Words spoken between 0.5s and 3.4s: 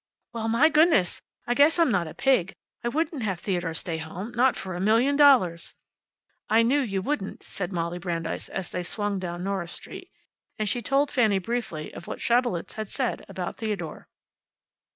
goodness! I guess I'm not a pig. I wouldn't have